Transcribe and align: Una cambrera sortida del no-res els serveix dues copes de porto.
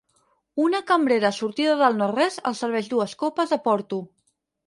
Una 0.61 0.79
cambrera 0.91 1.31
sortida 1.39 1.75
del 1.81 1.99
no-res 2.01 2.39
els 2.51 2.63
serveix 2.65 2.89
dues 2.95 3.15
copes 3.25 3.53
de 3.55 3.63
porto. 3.69 4.01